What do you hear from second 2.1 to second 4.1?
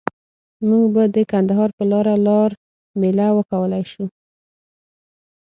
لار میله وکولای شو.